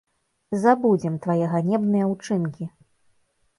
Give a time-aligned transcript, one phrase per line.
[0.63, 2.71] Забудзем твае ганебныя ўчынкі!